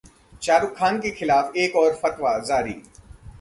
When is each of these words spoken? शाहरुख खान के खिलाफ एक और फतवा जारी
शाहरुख 0.41 0.73
खान 0.77 0.97
के 1.01 1.11
खिलाफ 1.11 1.55
एक 1.55 1.75
और 1.75 1.93
फतवा 1.95 2.37
जारी 2.47 2.75